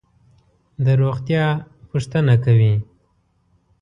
[0.83, 1.45] د روغتیا
[1.89, 2.75] پوښتنه کوي.